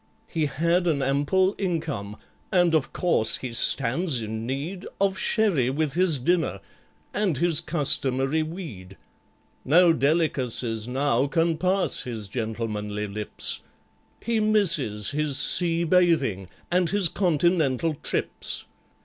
"He 0.25 0.47
had 0.47 0.87
an 0.87 1.03
ample 1.03 1.53
income, 1.59 2.17
and 2.51 2.73
of 2.73 2.91
course 2.91 3.37
he 3.37 3.53
stands 3.53 4.19
in 4.19 4.47
need 4.47 4.87
Of 4.99 5.15
sherry 5.19 5.69
with 5.69 5.93
his 5.93 6.17
dinner, 6.17 6.59
and 7.13 7.37
his 7.37 7.61
customary 7.61 8.41
weed; 8.41 8.97
No 9.63 9.93
delicacies 9.93 10.87
now 10.87 11.27
can 11.27 11.55
pass 11.59 12.01
his 12.01 12.27
gentlemanly 12.29 13.05
lips— 13.05 13.61
He 14.19 14.39
misses 14.39 15.11
his 15.11 15.37
sea 15.37 15.83
bathing 15.83 16.49
and 16.71 16.89
his 16.89 17.07
continental 17.07 17.93
trips. 18.01 18.65